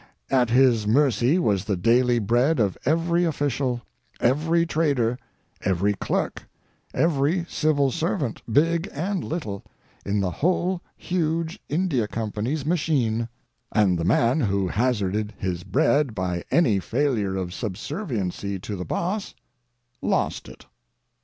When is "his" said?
0.49-0.87, 15.37-15.63